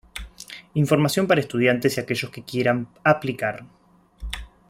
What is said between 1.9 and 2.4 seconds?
y aquellos